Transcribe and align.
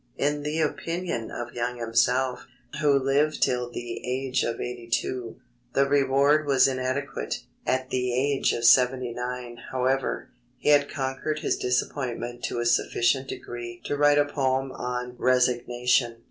In 0.17 0.41
the 0.41 0.59
opinion 0.61 1.29
of 1.29 1.53
Young 1.53 1.77
himself, 1.77 2.47
who 2.81 2.97
lived 2.97 3.43
till 3.43 3.69
the 3.69 4.01
age 4.03 4.41
of 4.41 4.59
82, 4.59 5.35
the 5.73 5.85
reward 5.87 6.47
was 6.47 6.67
inadequate. 6.67 7.43
At 7.67 7.91
the 7.91 8.11
age 8.11 8.51
of 8.51 8.65
79, 8.65 9.57
however, 9.71 10.29
he 10.57 10.69
had 10.69 10.89
conquered 10.89 11.41
his 11.41 11.55
disappointment 11.55 12.43
to 12.45 12.59
a 12.59 12.65
sufficient 12.65 13.27
degree 13.27 13.79
to 13.83 13.95
write 13.95 14.17
a 14.17 14.25
poem 14.25 14.71
on 14.71 15.13
Resignation. 15.19 16.15